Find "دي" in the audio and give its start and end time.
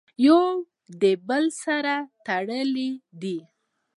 3.21-3.37